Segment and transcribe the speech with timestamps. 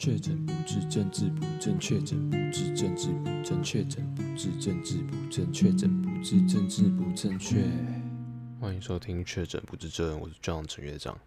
[0.00, 7.66] 确诊不治，政治不正确；诊不治，政治不正确；诊不治，政治不正确；诊不治，政治不正确。
[8.58, 11.20] 欢迎收听《确诊不治症》，我是 John 陈院长。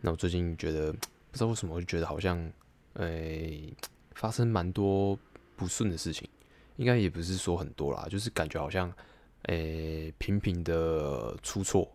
[0.00, 0.98] 那我最近觉得，不
[1.34, 2.50] 知道为什么，我就觉得好像，
[2.94, 3.72] 诶、
[4.16, 5.16] 发生蛮多
[5.54, 6.28] 不顺的事情。
[6.78, 8.92] 应该也不是说很多啦，就是感觉好像，
[9.42, 11.88] 诶、欸，频频的出错。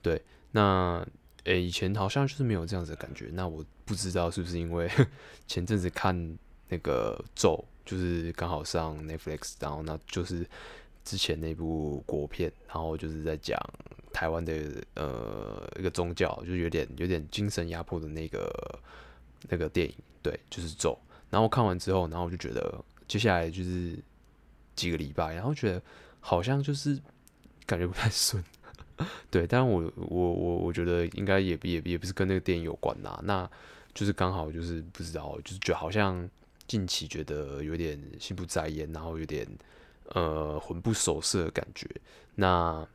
[0.00, 0.22] 对，
[0.52, 1.04] 那。
[1.46, 3.28] 诶、以前好像就是没有这样子的感觉。
[3.32, 4.90] 那我不知道是不是因为
[5.46, 6.38] 前阵子看
[6.68, 10.46] 那个咒，就是刚好上 Netflix，然后那就是
[11.04, 13.58] 之前那部国片，然后就是在讲
[14.12, 18.80] 台湾的呃一个宗教，就有点有点精神压迫的那个
[19.48, 20.98] 那个电影，对，就是咒。
[21.28, 23.98] 然后看完之后，然后我就觉得接下来就是
[24.76, 25.82] 几个礼拜，然后觉得
[26.20, 27.00] 好像就是
[27.66, 28.42] 感觉不太顺。
[29.30, 33.50] 对，但我我我我觉得应该也也也不是跟那个电影有关呐，那
[33.94, 36.28] 就是刚好就是不知道，就是觉得好像
[36.66, 39.46] 近期觉得有点心不在焉，然后有点
[40.10, 41.88] 呃魂不守舍的感觉。
[42.34, 42.86] 那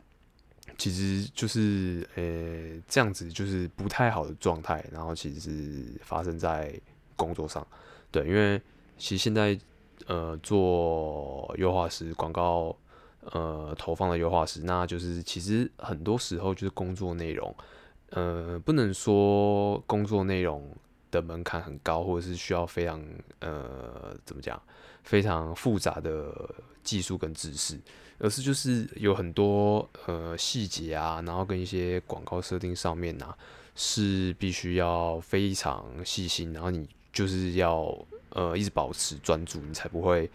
[0.78, 6.80] 其实就是呃这样子就是不太好的状态，然后其实是发生在
[7.16, 7.66] 工作上。
[8.12, 8.62] 对，因为
[8.98, 9.58] 其实现在
[10.06, 12.76] 呃做优化师广告。
[13.34, 17.54] 呃，投放的优化师，那就是其实很多时候就是工作内容，
[18.12, 20.66] 呃，不能说工作内容
[21.12, 23.04] 的门槛很高，或者是需要非常
[23.40, 24.62] 呃怎么讲，
[25.04, 26.34] 非常复杂的
[26.84, 27.78] 技术跟知识，
[28.18, 33.38] 而是就是有很多呃细节啊，然后跟一些广告设定上面啊，
[33.76, 37.94] 是必须要非常细心，然后你就是要
[38.30, 40.32] 呃一直保持专注，你才不会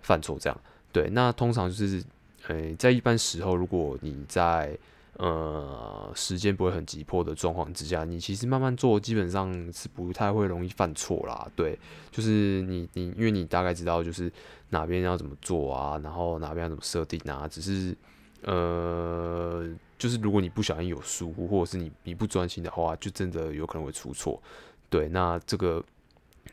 [0.00, 0.38] 犯错。
[0.40, 0.58] 这样
[0.90, 2.02] 对，那通常就是。
[2.48, 4.76] 诶，在一般时候，如果你在
[5.14, 11.46] 呃时间不会很急迫的状况之下，你其实慢慢做，基本上是不太会容易犯错啦。
[11.54, 11.78] 对，
[12.10, 14.32] 就是你你，因为你大概知道就是
[14.70, 17.94] 哪边要怎么做啊，然后哪边要怎么设定啊，只是
[18.42, 19.68] 呃，
[19.98, 24.42] 就是如果你不小心有疏忽，或者是你你不专心的话，就真的有可能会出错。
[24.88, 25.84] 对，那这个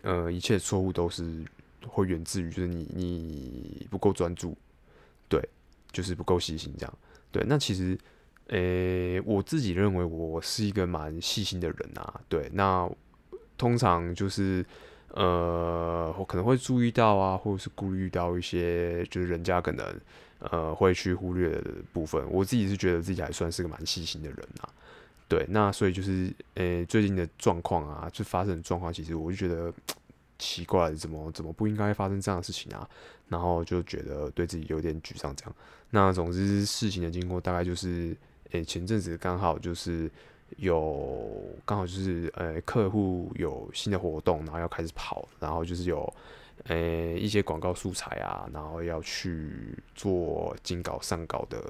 [0.01, 1.45] 呃一切错误都是
[1.87, 4.53] 会源自于就是你你不够专注，
[5.29, 5.41] 对。
[5.97, 6.97] 就是不够细心，这样
[7.31, 7.43] 对。
[7.47, 7.97] 那其实，
[8.49, 12.21] 诶、我自己认为我是一个蛮细心的人啊。
[12.29, 12.87] 对，那
[13.57, 14.63] 通常就是，
[15.07, 19.99] 呃，我可能会注意到啊，或者是顾虑到一些，就是人家可能，
[20.37, 22.23] 呃，会去忽略的部分。
[22.29, 24.69] 我自己是觉得自己还算是个蛮细心的人啊。
[25.27, 29.73] 对，那所以就是，诶、最近的状况啊，就发生的状况，其实我就觉得。
[30.37, 32.87] 奇怪，怎么怎么不应该发生这样的事情啊？
[33.27, 35.35] 然后就觉得对自己有点沮丧。
[35.35, 35.55] 这样，
[35.89, 38.15] 那总之事情的经过大概就是，
[38.51, 40.09] 诶、前阵子刚好就是
[40.57, 46.13] 有刚好就是，呃、客户有新的活动，然后要开始跑，然后就是有，
[46.67, 51.61] 诶、一些广告素材啊，然后要去做进稿上稿的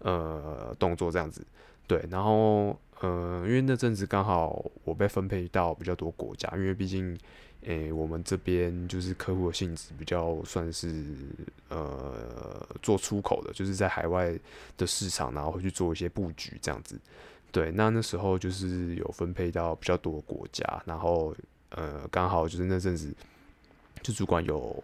[0.00, 1.46] 呃动作这样子。
[1.86, 7.16] 对，然后呃，因为那阵子刚好我被分配到比较多国家，因为毕竟。
[7.66, 11.04] 诶、我们这边就是客户的性质比较算是
[11.68, 14.32] 呃做出口的，就是在海外
[14.76, 16.96] 的市场，然后会去做一些布局这样子。
[17.50, 21.34] 对，那那时候就是有分配到比较多的国家，然后
[21.70, 23.12] 呃刚好就是那阵子
[24.00, 24.80] 就主管有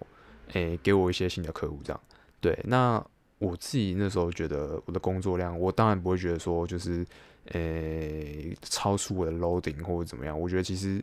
[0.54, 2.00] 诶、给我一些新的客户这样。
[2.40, 3.00] 对，那
[3.38, 7.06] 我自己那时候觉得我的工作量，我当然不会觉得说就是
[7.52, 11.00] 诶、超出我的 loading 或者怎么样，我觉得其实。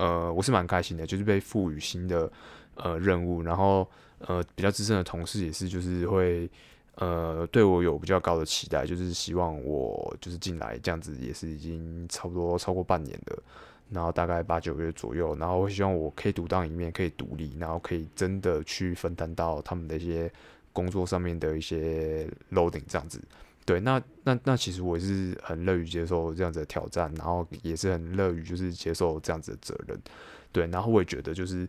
[0.00, 2.32] 呃，我是蛮开心的，就是被赋予新的
[2.76, 3.86] 呃任务，然后
[4.20, 6.48] 呃比较资深的同事也是，就是会
[6.94, 13.42] 呃对我有比较高的期待，就是希望我就是进来这样子，也是已经差不多超过半年了，
[13.90, 20.32] 然后大概八九月左右，然后我希望我可以独当一面，可以独立，然后可以真的去分担到他们的一些
[20.72, 23.20] 工作上面的一些 loading 这样子。
[23.70, 29.96] 对，那那那其实我是很乐于接受这样子的挑战，然后也是很乐于就是接受这样子的责任。
[30.50, 31.68] 对，然后我也觉得就是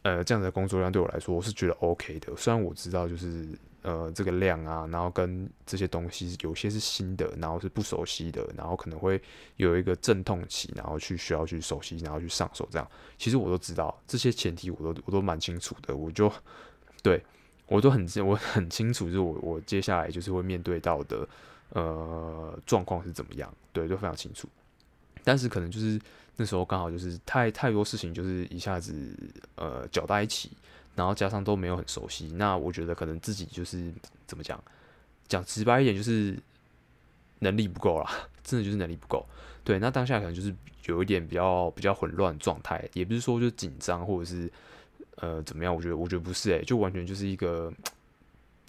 [0.00, 2.34] 呃这样子的工作量对我来说，我是觉得 OK 的。
[2.36, 3.46] 虽然我知道就是
[3.82, 9.20] 呃这个量啊，然后跟这些东西有些是新的，然后是不熟悉的，然后可能会
[9.56, 12.90] 有一个阵痛期，然后去需要去熟悉，然后去上手这样。
[13.18, 15.94] 其实我都知道这些前提，我都我都蛮清楚的。
[15.94, 16.32] 我就
[17.04, 17.22] 对。
[17.66, 21.28] 我都很我很清楚，就是我我接下来就是会面对到的
[21.70, 24.48] 呃状况是怎么样，对，都非常清楚。
[25.24, 26.00] 但是可能就是
[26.36, 28.94] 那时候刚好就是太太多事情，就是一下子
[29.56, 30.52] 呃搅在一起，
[30.94, 33.92] 然后加上都没有很熟悉，那我觉得可能自己就是
[34.26, 34.62] 怎么讲，
[35.26, 36.38] 讲直白一点就是
[37.40, 38.08] 能力不够啦，
[38.44, 39.26] 真的就是能力不够。
[39.64, 40.54] 对，那当下可能就是
[40.84, 44.48] 有一点比较比较混乱状态，也不是说就紧张或者是
[45.16, 47.72] 呃怎么样，我觉得我觉得不是诶、就完全就是一个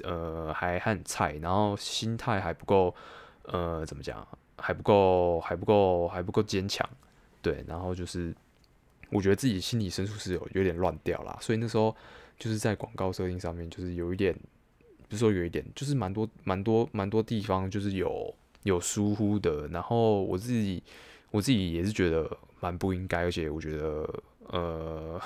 [0.03, 2.93] 呃还很菜，然后心态还不够
[3.43, 4.27] 呃怎么讲，
[4.57, 6.87] 还不够还不够还不够坚强，
[7.41, 8.35] 对，然后就是
[9.09, 11.95] 我觉得自己心理深处是有有点乱掉啦，所以那时候
[12.37, 14.33] 就是在广告设定上面就是有一点，
[15.07, 18.33] 不是说有一点，就是蛮多蛮多蛮多地方就是有。
[18.63, 20.83] 有疏忽的，然后我自己
[21.31, 22.29] 我自己也是觉得
[22.59, 25.21] 蛮不应该，而且我觉得呃，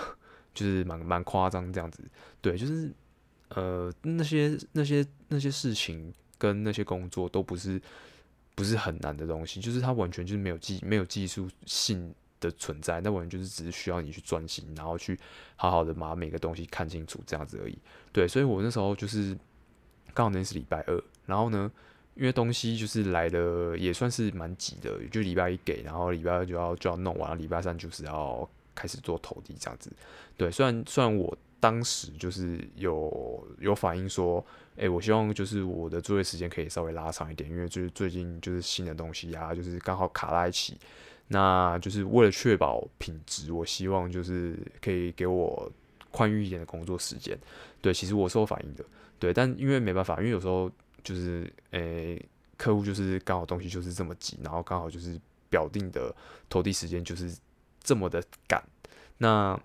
[0.54, 2.04] 就是蛮蛮夸张这样子。
[2.42, 2.92] 对，就是
[3.50, 7.82] 呃那些那些那些事情跟那些工作都不是
[8.56, 15.20] 不是很难的东西，就是它完全就是没有技没有技术性的存在，那完全就是只是需要你去专心，然后去
[15.56, 17.78] 好好的把每个东西看清楚这样子而已。
[18.12, 19.38] 对，所以我那时候就是
[20.14, 21.72] 刚好那是礼拜二，然后呢。
[22.14, 28.48] 因为东西就是来的也算是蛮急的，就礼拜一给，然后礼拜二就要就要弄完，礼拜三就是要
[28.82, 29.92] 开始做投递这样子。
[30.36, 34.44] 对，虽然虽然我当时就是有有反映说，
[34.76, 40.78] 哎、欸，我希望就是我的作业时间可以稍微拉长一点，因为就是最近就是新的东西啊，就是刚好卡在一起，
[41.28, 45.72] 那就是为了确保品质，我希望就是可以给我
[46.10, 47.38] 宽裕一点的工作时间。
[47.82, 48.84] 对，其实我是有反应的，
[49.20, 50.72] 对，但因为没办法，因为有时候。
[51.04, 52.24] 就是诶、
[52.58, 55.20] 客户就是刚好东西就是这么急，然后刚好就是
[55.50, 56.16] 表定的
[56.48, 57.36] 投递时间就是
[57.84, 58.64] 这么的赶。
[59.18, 59.60] 那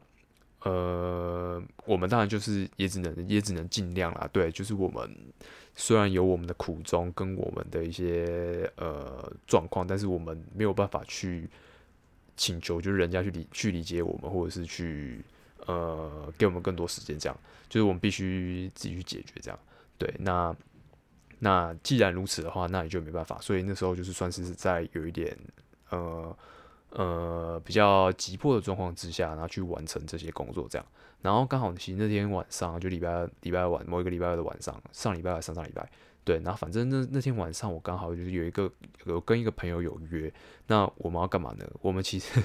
[0.63, 4.29] 呃，我们当然就是也只能也只能尽量啦。
[4.33, 5.09] 对，就是我们
[5.75, 11.49] 虽然有我们的苦衷跟我们的一些呃状况，但是我们没有办法去
[12.37, 15.25] 请求，就是人家去理去理解我们，或者是去
[15.67, 19.59] 呃给我们更多时间，这样就是我们必须自己去解决这样。
[19.99, 20.55] 对，那。
[21.39, 23.39] 那既然如此的话，那也就没办法。
[23.43, 25.37] 所以那时候就是算是在有一点
[25.91, 26.35] 呃
[26.91, 30.87] 呃比较急迫的状况之下，然后去完成这些工作这样。
[31.23, 35.89] 然后刚好其实那天晚上就礼拜二礼拜二晚某一个礼拜二的晚上，上礼拜二上上礼拜
[36.25, 36.37] 对。
[36.39, 38.71] 然后反正那那天晚上我刚好就是有一个
[39.05, 40.33] 有跟一个朋友有约，
[40.67, 41.67] 那我们要干嘛呢？
[41.81, 42.43] 我们其实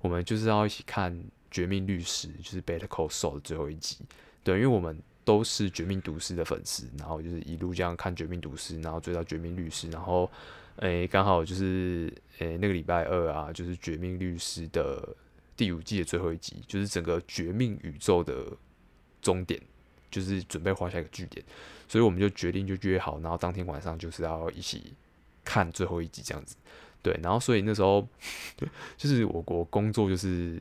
[0.00, 1.14] 我们就是要一起看
[1.50, 3.98] 《绝命律师》，就是 Better Call Saul 的最后一集。
[4.42, 5.00] 对，因为我们。
[5.26, 10.30] 都是《绝命毒师》的粉丝，然后就是一路这样看《绝命毒师》，然后追到《绝命律师》，然后，
[10.76, 15.16] 诶，刚好就是诶那个礼拜二啊，就是《绝命律师》的
[15.56, 18.46] 第五季的最后一集，就是整个绝命宇宙的
[19.22, 19.60] 终点，
[20.10, 21.44] 就是准备画下一个句点，
[21.88, 24.92] 所以我们就决定就约好，然后当天晚上就是要一起
[25.44, 26.56] 看最后一集这样子，
[27.02, 28.06] 对，然后所以那时候
[28.96, 30.60] 就是我我工作就是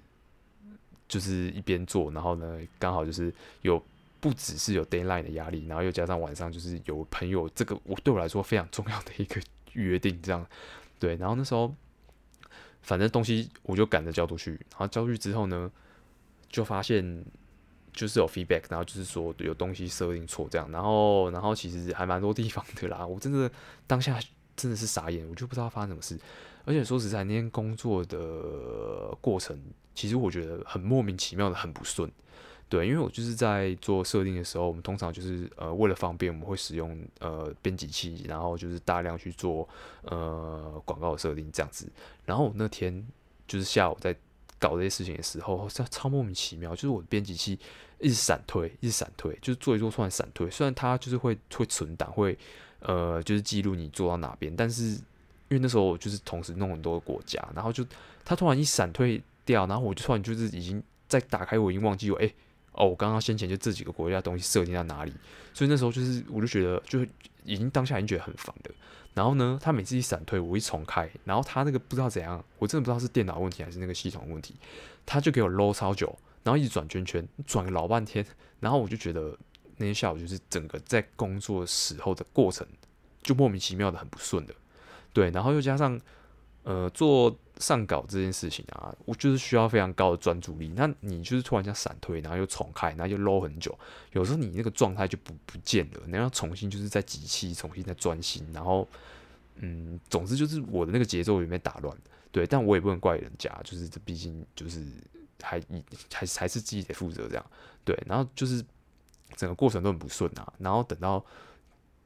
[1.07, 3.83] 就是一边做，然后呢刚好就是有。
[4.21, 9.39] 不只是有 deadline 的压力，然后又加上晚上就是有朋友，这个我对我来说非常重要的一个
[9.75, 10.45] 约定，这样
[10.99, 11.15] 对。
[11.15, 11.73] 然后那时候
[12.81, 15.71] 反正东西我就赶着交出去，然后交出去之后呢，
[16.49, 17.23] 就发现
[17.93, 23.05] 就是有 feedback，然后就是说有东西设定错这样，然后然后其实还蛮多地方的啦。
[23.05, 23.49] 我真的
[23.87, 24.19] 当下
[24.55, 26.19] 真的是傻眼，我就不知道发生什么事。
[26.67, 29.55] 而且说实在，那天工作的过程，
[29.93, 32.11] 其实我觉得很莫名其妙的，很不顺。
[32.67, 39.69] 对，因为我就是在做设定的时候，我们通常就是呃为了方便，我们会使用呃编辑器，然后就是大量去做
[40.01, 41.87] 呃广告的设定这样子。
[42.25, 43.05] 然后我那天
[43.47, 44.13] 就是下午在
[44.57, 47.57] 搞这些事情的时候，超超莫名其妙，就是我的编辑器
[47.99, 50.49] 一直闪退，一直闪退，就是做一做突然闪退。
[50.49, 52.35] 虽然它就是会会存档，会
[52.79, 57.85] 呃就是记录你做到哪边，但是因为那时候我就是同时弄很多个国家，然后就
[58.25, 62.33] 它突然一闪退掉，然后我就突然就是已经在打开，我已经忘记我哎。
[62.75, 65.13] 哦，我刚刚先前就这几个国家的东西设定在哪里，
[65.53, 66.99] 所以那时候就是我就觉得就
[67.43, 68.71] 已经当下已经觉得很烦的。
[69.13, 74.55] 然后呢，他每次一闪退，我一重开，然后他那个不知道怎样，我真的不知道是电脑问题还是那个系统问题，
[75.05, 78.25] 他就给我 load 超久，然后一直转圈圈，转了老半天。
[78.59, 79.37] 然后我就觉得
[79.77, 82.65] 那天下午就是整个在工作时候的过程
[83.23, 84.53] 就莫名其妙的很不顺的，
[85.13, 85.99] 对，然后又加上。
[86.67, 90.67] 呃，做上稿这件事情啊，我就是需要非常高的专注力。
[90.75, 93.77] 那你就是突然间闪退，然后又重开，然后又搂很久，
[94.11, 98.87] 有时候你那个状态就不不见了，你要重新就是在机器重新再专心，然后
[99.55, 101.97] 嗯，总之就是我的那个节奏有没有打乱？
[102.31, 104.83] 对，但我也不能怪人家，就是这毕竟就是
[105.41, 105.57] 还
[106.11, 107.45] 还还是自己得负责这样。
[107.85, 108.61] 对，然后就是
[109.37, 111.25] 整个过程都很不顺啊，然后等到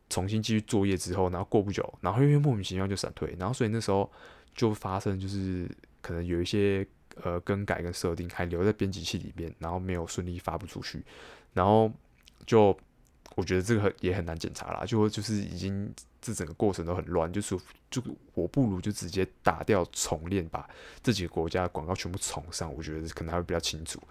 [0.09, 4.11] 重新继续作业之后，然后过不久，然后又莫名其妙就闪退，然后所以那时候。
[4.55, 5.69] 就发生就是
[6.01, 6.85] 可能有一些
[7.23, 11.03] 呃更改跟设定还留在编辑器里面，然后没有顺利发布出去，
[11.53, 11.91] 然后
[12.45, 12.77] 就
[13.35, 15.91] 我觉得这个也很难检查啦，就就是已经
[16.21, 17.57] 这整个过程都很乱，就是
[17.89, 18.01] 就
[18.33, 20.67] 我不如就直接打掉重练，把
[21.01, 24.01] 这几个国家广告全部重上，我觉得可能还会比较清楚。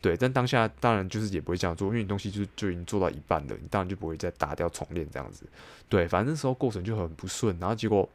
[0.00, 5.44] 对，但当下当然就是也不会这样做，因为你东西就就已经做到一半了，你当然就不会再打掉重练这样子。
[5.88, 8.08] 对，反正那时候过程就很不顺，然后结果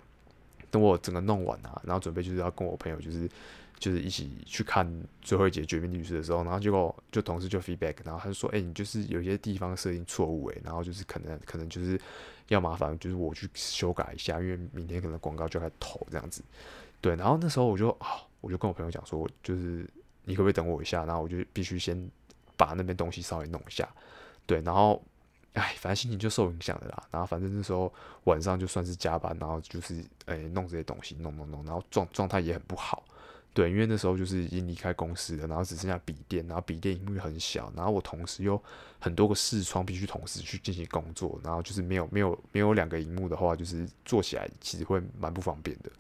[0.74, 3.30] 等我整个弄完啊，然后准备就是要跟我朋友就是
[3.78, 12.00] 就是一起去看最后一节《绝命律师》的时候，然后结果就同事就 feedback，然后他就说：“哎、你就是有些地方设定错误诶，然后就是可能可能就是
[12.48, 16.44] 要麻烦就是我去修改一下，因为明天可能广告就要投这样子。”
[17.00, 19.88] 对，然后那时候我就啊，我就跟我朋友讲说，就是。
[20.26, 21.04] 你可不可以等我一下？
[21.04, 22.10] 然后我就必须先
[22.56, 23.86] 把那边东西稍微弄一下，
[24.46, 25.04] 对，然后，
[25.54, 27.04] 哎，反正心情就受影响了啦。
[27.12, 27.92] 然后反正那时候
[28.24, 33.04] 晚上就算是加班，然后就是哎弄这些东西，弄弄弄，然后状状态也很不好，
[33.54, 38.60] 对，因为那时候就是已经离开公司了，然后只剩下笔电，然后笔电萤幕很小，然后我同时又
[39.00, 45.92] 很多个视窗必须同时去进行工作，然后就是没有没有没有两个萤幕的话，就是做起来其实会蛮不方便的，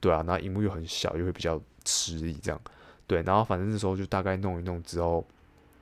[0.00, 2.60] 对啊，然后萤幕又很小，又会比较吃力这样。
[3.06, 5.24] 对，然后反正那时候就大概弄一弄之后，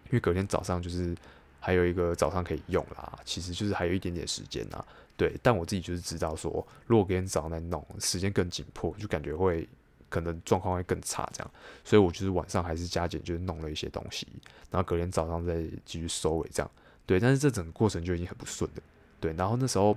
[0.08, 1.16] 因为隔天早上就是
[1.64, 4.84] 还有一个早上可以用啦，其实就是还有一点点时间呐。
[5.16, 6.50] 对，但我自己就是知道说，
[6.86, 9.66] 如果隔天早上再弄，时间更紧迫，就感觉会
[10.10, 11.50] 可能状况会更差这样，
[11.82, 14.28] 所以我就是晚上还是加减就是弄了一些东西，
[14.70, 16.70] 然后隔天早上再继续收尾这样。
[17.06, 18.82] 对，但是这整个过程就已经很不顺了。
[19.18, 19.96] 对，然后那时候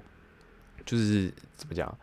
[0.86, 1.93] 就是怎么讲？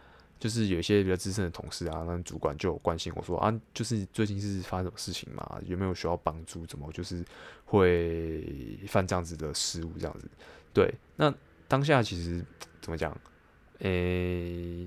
[0.44, 5.58] 就是有一些比较资深的同事啊，那主管就关心我说啊，就是最近是发生什么事情嘛？
[5.64, 6.66] 有没有需要帮助？
[6.66, 7.24] 怎么就是
[7.64, 9.94] 会犯这样子的失误？
[9.98, 10.28] 这样子，
[10.74, 10.94] 对。
[11.16, 11.34] 那
[11.66, 12.44] 当下其实
[12.82, 13.18] 怎么讲？
[13.78, 14.86] 诶、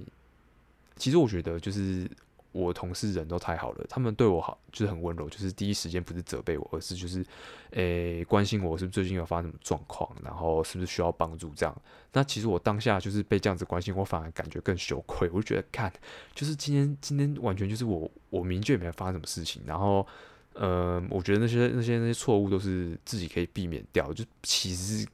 [0.96, 2.08] 其实我觉得就是。
[2.52, 7.24] 我同事人都太好了，他们对我好，就是很温柔，就是第一时间不是责备我，而是就是，
[7.72, 11.82] 诶、关心我是不是最近有发生什么状况，然后是不是需要帮助这样。
[12.14, 15.30] 那其实我当下就是被这样子关心，我反而感觉更羞愧。
[15.30, 15.92] 我就觉得，看，
[16.34, 20.08] 就是今天今天完全就是我我明确没有发生什么事情，然后，
[20.54, 25.08] 呃，我觉得那些那些那些错误都是自己可以避免掉，就其实是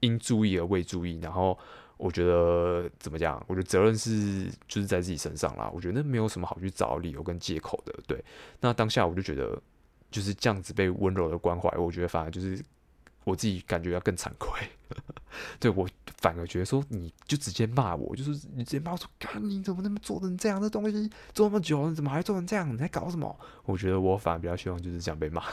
[0.00, 1.56] 应注意而未注意，然后。
[1.96, 3.42] 我觉得怎么讲？
[3.46, 5.70] 我觉得责任是就是在自己身上啦。
[5.72, 7.94] 我觉得那没有什么好去找理由跟借口的。
[8.06, 8.24] 对，
[8.60, 9.60] 那当下我就觉得
[10.10, 12.60] 就是这样子被温柔的关怀，我觉得反而就是
[13.24, 14.66] 我自己感觉要更惭愧。
[15.60, 22.68] 对，我反而觉得说，你就直接骂我，就是你直接骂我说，看你怎么那么做成这样的东西，做那么久，你怎么还做成这样？
[22.72, 23.38] 你在搞什么？
[23.64, 25.44] 我觉得我反而比较希望就是这样被骂。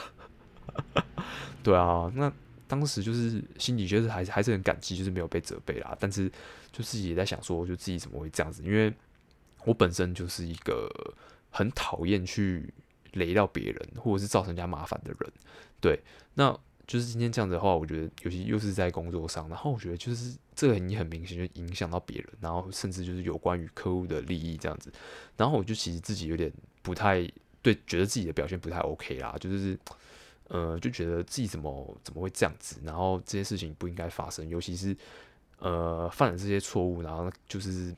[1.62, 2.32] 对啊，那。
[2.70, 5.96] 当时就是心里觉得还是还是很感激，就是没有被责备啦。
[5.98, 6.30] 但是
[6.70, 8.62] 就是也在想说，就自己怎么会这样子？
[8.62, 8.94] 因为
[9.64, 10.88] 我本身就是一个
[11.50, 12.72] 很讨厌去
[13.14, 15.32] 雷到别人，或者是造成人家麻烦的人。
[15.80, 16.00] 对，
[16.34, 24.92] 那就是今天这样子的话，我觉得尤其又是在工作上，然后我觉得就是这个你很明显就影响到别人，然后甚至就是有关于客户的利益这样子。
[25.36, 27.28] 然后我就其实自己有点不太
[27.62, 29.76] 对，觉得自己的表现不太 OK 啦，就是。
[30.52, 34.96] 呃，就觉得自己怎么怎么会这样子，然后这些事情不应该发生，尤其是
[35.60, 37.94] 呃犯了这些错误，然后就是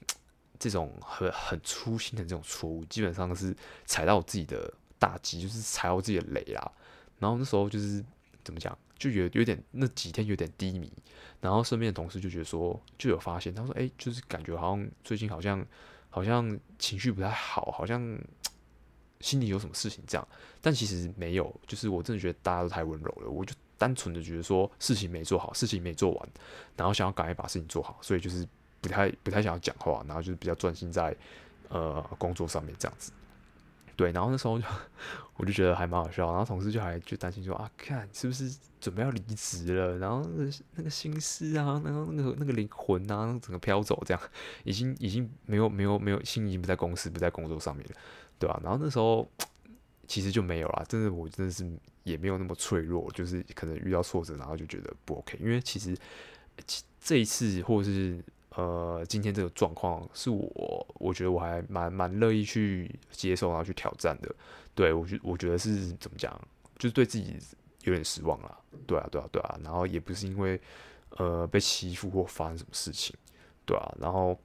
[0.58, 3.56] 这种很很粗心的这种错误，基本上是
[3.86, 6.70] 踩到自己的大忌，就是踩到自己的雷啦。
[7.18, 8.04] 然后那时候就是
[8.44, 10.92] 怎么讲，就有有点那几天有点低迷，
[11.40, 15.66] 然后身边的同事就觉得说，就有发现，他说，哎、就是感觉好像最近好像
[16.10, 18.18] 好像情绪不太好，好像。
[19.22, 20.28] 心里有什么事情这样，
[20.60, 26.28] 但其实没有，就是我真的觉得大家都太温柔了，我就单纯的觉得说事情没做好，事情没做完，
[26.76, 28.46] 然后想要赶快把事情做好，所以就是
[28.80, 31.16] 不太不太想要讲话，然后就是比较专心在
[31.68, 33.12] 呃工作上面这样子。
[33.96, 34.64] 对，然后那时候就
[35.36, 44.22] 我就觉得还蛮好笑，然后同事就还就担心说啊，看是不是准备要离职了，然后那个那个心思啊，然后那个那个灵魂啊，整个飘走这样，
[44.64, 47.96] 已经已经没有没有没有心已经不在公司，不在工作上面了。
[48.38, 48.60] 对吧、啊？
[48.64, 49.24] 然后那时候
[50.08, 51.64] 其实就没有啦，真的，我真的是
[52.02, 55.38] 也没有那么脆弱，就是可能遇到挫折，然后就觉得不 OK。
[55.40, 55.96] 因为其实
[57.00, 58.20] 这一次，或者是
[58.56, 64.34] 呃今天这个状况，是我我觉得我还蛮蛮乐意去接受，然后去挑战的。
[64.74, 66.32] 对，我觉我觉得是怎么讲，
[66.78, 67.36] 就是对自己
[67.84, 68.58] 有点失望啦。
[68.86, 69.58] 对啊，对啊，对啊。
[69.62, 70.60] 然后也不是因为
[71.16, 73.14] 呃被欺负或发生什么事情，
[73.64, 73.94] 对啊。
[74.00, 74.38] 然后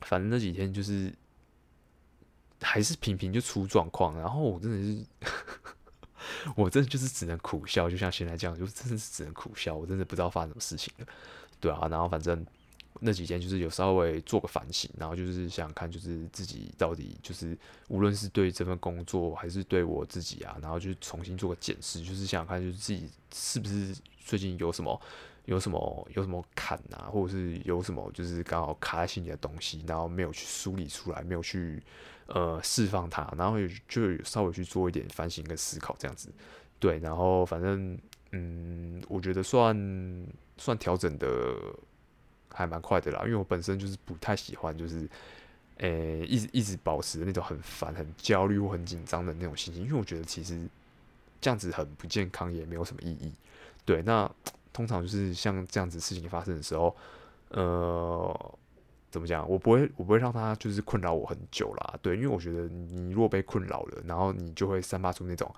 [0.00, 1.12] 反正那几天就是。
[2.64, 5.04] 还是频频就出状况，然后我真的是，
[6.54, 11.06] 我真的就是只能苦笑，就像现在这样，就真的是只能苦笑，我真的不知道发生什么事情了，
[11.58, 12.46] 对啊，然后反正
[13.00, 17.56] 那几天就是有稍微做个反省，然后就是想想看，就是自己到底就是
[17.88, 25.00] 无论是对这份工作还是对我自己啊，然后就重新做个检视，就是想想看，就是自己是不是最近有什么
[25.46, 31.82] 有什么有什么坎啊，或者是有什么就是刚好卡在心里的东西，然后没有去梳理出来，没有去
[32.26, 33.56] 呃释放它，然后
[33.88, 36.32] 就稍微去做一点反省跟思考这样子。
[36.78, 37.98] 对，然后反正
[38.30, 39.76] 嗯，我觉得算
[40.56, 41.26] 算调整的
[42.52, 45.08] 还蛮快的啦，因为我本身就是不太喜欢就是。
[45.78, 50.64] 诶、一直一直保持那种很烦、很焦虑或很紧张的那种心情，因为我觉得其实
[51.40, 53.32] 这样子很不健康，也没有什么意义。
[53.84, 54.30] 对，那
[54.72, 56.94] 通常就是像这样子事情发生的时候，
[57.48, 58.58] 呃，
[59.10, 59.48] 怎么讲？
[59.48, 61.98] 我不会，我不会让他就是困扰我很久啦。
[62.00, 65.52] 对，因为我觉得你若被困扰了，然后你就会散发出那种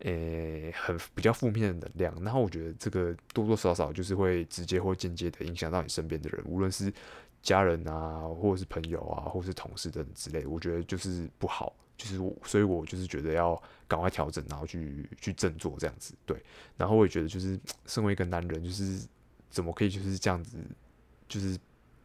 [0.00, 6.92] 诶、很比较负面的能量，然后我觉得这个多多少少就是会直接或间接的影响到你身边的人，无论是。
[7.40, 16.36] 家人啊，或者是朋友啊，或者是同事等等之类，我觉得就是不好，就是我，所以我就是觉得要赶快调整，然后去去振作这样子，对。
[16.76, 19.06] 然后我也觉得，就是 身为一个男人，就是
[19.48, 20.58] 怎么可以就是这样子，
[21.28, 21.56] 就是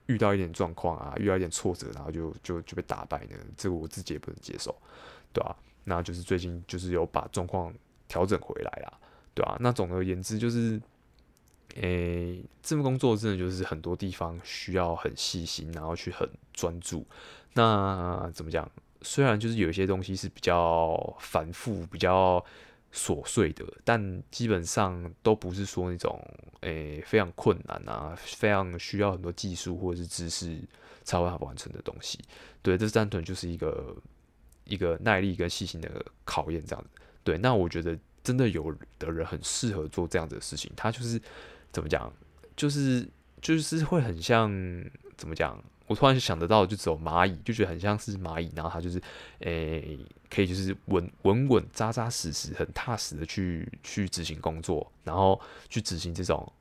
[0.08, 3.36] 遇到一点状况啊，遇到一点挫折，然后就就就被打败呢？
[3.58, 4.76] 这个我自己也不能接受，
[5.32, 5.56] 对吧、啊？
[5.84, 7.74] 那就是最近就是有把状况
[8.08, 8.94] 调整回来啦，
[9.34, 9.58] 对吧、啊？
[9.60, 10.82] 那总而言之就是。
[11.78, 17.04] 诶、这份工作真的就是很多地方需要很细心，然后去很专注。
[17.54, 18.70] 那怎么讲？
[19.02, 22.46] 虽然就是有一些东西是比较繁复、比较
[22.94, 26.20] 琐碎的，但基本上都不是说那种
[26.62, 30.58] 诶、非常困难啊，非常需要很多技术或者是知识
[31.04, 32.20] 才会完成的东西。
[32.62, 33.96] 对，这单纯就是一个
[34.66, 36.90] 一个耐力跟细心的考验，这样子。
[37.24, 41.20] 对，那我觉得真的有的人很适合做这样子的事情，他就是。
[41.74, 42.14] 怎么讲？
[42.56, 43.10] 就是
[43.42, 44.48] 就是会很像
[45.18, 45.60] 怎么讲？
[45.88, 49.02] 我突然想得到，就只有蚂蚁，就觉得很像是蚂蚁，然后它就是
[49.40, 50.00] 诶、
[50.30, 56.52] 可以就是稳稳稳、扎扎实实、很踏实的去去执行工作，然后去执行这种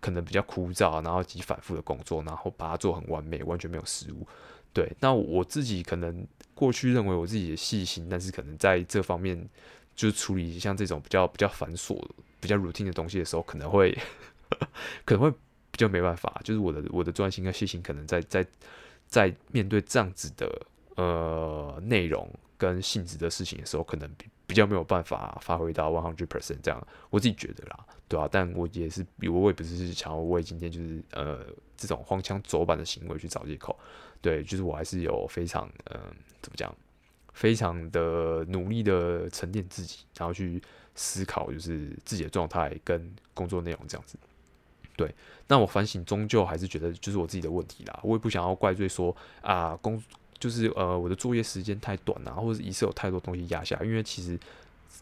[0.00, 4.26] 可能比较枯燥，然后及反复的工作，然后把它做很完美，完全没有失误。
[4.72, 9.48] 对，那我自己可能过去认为我自己的细心，但是可能在这方面
[9.96, 11.98] 就处理像这种比较比较繁琐、
[12.38, 13.96] 比较 routine 的东西的时候，可能会。
[15.04, 15.30] 可能会
[15.78, 18.44] 就没办法，就是我的我的专心跟细心，可能在在
[19.06, 33.78] 在面对这样子的呃内容跟性质的事情的时候，可能比比较没有办法发挥到 one hundred percent 这样，我自己觉得啦，对啊，但我也是，我也不是想要为今天就是呃这种荒腔走板的行为去找借口，
[34.20, 36.00] 对，就是我还是有非常嗯、
[36.42, 36.74] 怎么讲，
[37.34, 40.60] 非常的努力的沉淀自己，然后去
[40.96, 44.18] 思考就是自己的状态跟工作内容这样子。
[44.98, 45.14] 对，
[45.46, 48.00] 那我反省终究还是觉得就是我自己的问题啦。
[48.02, 50.02] 我也不想要怪罪说啊，工
[50.40, 53.78] 就是呃我的作业时间太短啊，或者一次有太多东西压下。
[53.84, 54.36] 因为其实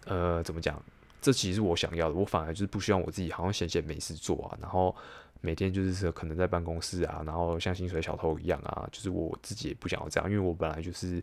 [0.04, 0.78] 呃怎么讲，
[1.22, 2.14] 这其实是我想要的。
[2.14, 4.94] 我反而就是不希望我自己好像闲闲没事做啊，然后
[5.40, 8.86] 每天就是可能在办公室啊，然后像薪水小偷一样啊。
[8.92, 11.22] 就是我自己也不想要这样，因为我本来就是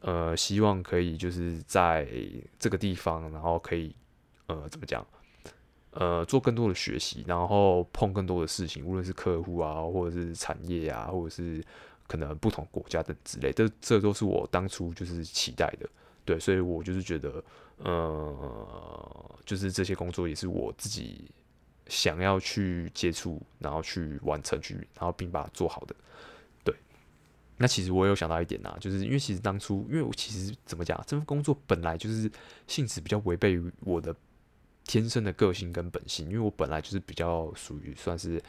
[0.00, 2.08] 呃希望可以就是在
[2.58, 3.94] 这个地方，然后可以
[4.46, 5.06] 呃怎么讲。
[5.98, 11.64] 呃，做更多的学习，然后碰更多的事情，无论是客户啊，或者是产业啊，或者是
[12.06, 15.88] 可能不同国家等之类，这这都是我当初就是期待的，
[16.22, 17.42] 对，所以我就是觉得，
[17.78, 21.30] 呃，就是这些工作也是我自己
[21.86, 25.94] 想要去接触，然后去完成，去然后并把它做好的，
[26.62, 26.74] 对。
[27.56, 32.30] 那其实我有想到一点啊，就是因为其实当初，因为我其实怎么讲，这份工作本来就是
[32.66, 34.14] 性质比较违背于我的。
[34.86, 38.40] 天生的个性跟本性，因为我本来就是比较属于算是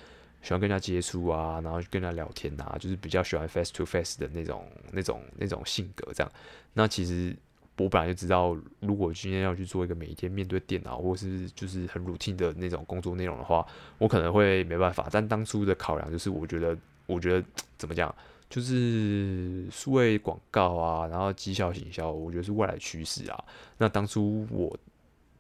[0.43, 6.32] 喜欢跟人家接触啊，然后跟人家聊天啊，就是比较喜欢 face to face 的那种、那种、那种性格这样。
[6.73, 7.36] 那其实
[7.78, 13.65] 我本来就知道，如果今天要去做一个每一天面对电脑或是就是很 routine 的那种工作内容的话，
[13.97, 15.10] 我可能会没办法。
[15.12, 17.43] 但当初的考量就是，我觉得，我觉得
[17.80, 18.13] 怎么讲，
[18.47, 23.43] 就是数位广告啊，然后绩效行销，我觉得是未来趋势啊。
[23.80, 24.78] 那当初我。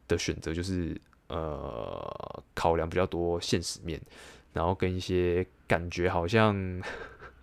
[0.07, 4.01] 的选择就是呃，考量比较多现实面，
[4.53, 6.55] 然后跟一些感觉好像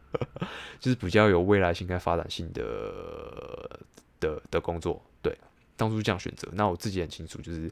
[0.80, 3.78] 就是比较有未来性跟发展性的
[4.20, 5.36] 的的工作，对，
[5.76, 6.48] 当初这样选择。
[6.52, 7.70] 那我自己很清楚，就是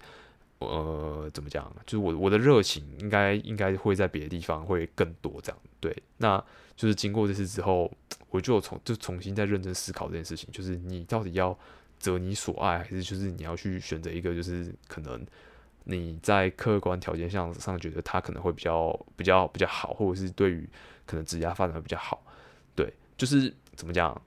[0.59, 5.97] 呃，怎么讲，就是我我的热情应该应该会在别的地方会更多这样，对。
[6.19, 6.45] 那
[6.77, 7.91] 就是经过这次之后，
[8.29, 11.59] 我就重就重新再认真思考这件事情，就是你到底要。
[12.03, 15.25] 择你所爱，还是就是你要去选择一个，就是可能
[15.85, 20.69] 你在客观条件上上觉得他可能会比较比较比较好，或者是对于
[21.07, 22.21] 可能职业发展会比较好，
[22.75, 24.21] 对，就是怎么讲，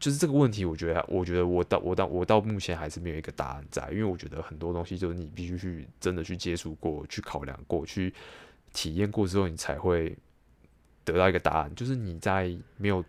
[0.00, 8.12] 就是这个问题，我觉得，我觉得我到我到我到目前还是没有一个答案在，因为我觉得很多东西就是你必须去真的去接触过，去考量过去，
[8.72, 10.16] 体验过之后，你才会
[11.04, 11.74] 得到一个答案。
[11.74, 13.04] 就是你在没有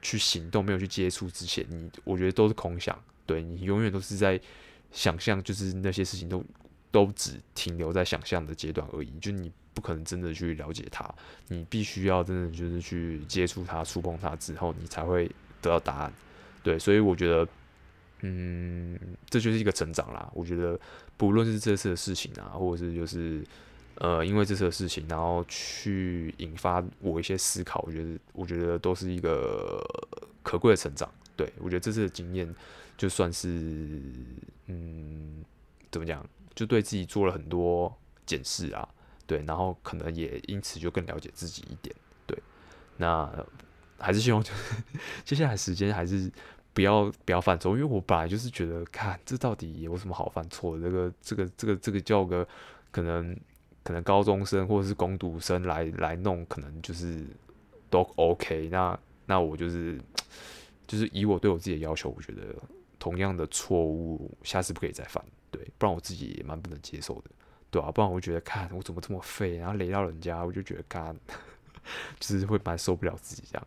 [0.00, 2.96] 去行动、没有去接触之前，你我觉得都是空想。
[3.26, 4.40] 对，你永远都是在
[4.90, 6.44] 想象，就是那些事情都
[6.90, 9.10] 都只停留在想象的阶段而已。
[9.20, 11.08] 就你不可能真的去了解它，
[11.48, 15.26] 你必须要真的就是去接触它、触碰它之后，你才会
[15.62, 16.12] 得到答案。
[16.62, 17.48] 对，所以我觉得，
[18.20, 18.98] 嗯，
[19.30, 20.30] 这就是一个成长啦。
[20.34, 20.78] 我觉得，
[21.16, 23.42] 不论是这次的事情啊，或者是就是
[23.94, 29.82] 呃，因为这次的事情，然后去引发我一些思考，我觉得，我觉得都是一个
[30.42, 31.10] 可贵的成长。
[31.34, 32.54] 对，我觉得这次的经验。
[32.96, 34.00] 就算是
[34.66, 35.44] 嗯，
[35.90, 36.24] 怎么讲，
[36.54, 37.92] 就对自己做了很多
[38.24, 38.88] 检视啊，
[39.26, 41.94] 对，然后可能也因此就更了解自己一点，
[42.26, 42.38] 对。
[42.96, 43.28] 那
[43.98, 44.82] 还是希望就是
[45.24, 46.30] 接下来时间还是
[46.72, 50.82] 不要不要犯错，因为我本来就是觉得，看这到底有什么好犯错的？
[50.82, 52.46] 这个这个这个这个叫个
[52.90, 53.36] 可能
[53.82, 57.26] 可能高中生或者是工读生来来弄，可能就是
[57.90, 58.68] 都 OK。
[58.70, 60.00] 那那我就是
[60.86, 62.54] 就是以我对我自己的要求，我觉得。
[63.02, 67.30] 同样的错误，下次不可以再犯，对，不然我自己也蛮不能接受的，
[67.68, 71.12] 对啊，不然我觉得，看我怎么这么废，然后雷到人家，我就觉得，看，
[72.20, 73.66] 就是会蛮受不了自己这样，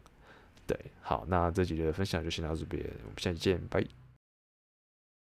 [0.66, 3.86] 对，好，那这集的分享就先到这边，我们下期见，拜。